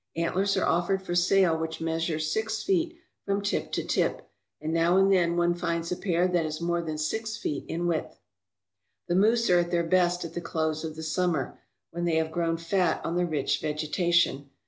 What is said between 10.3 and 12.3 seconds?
the close of the summer, when they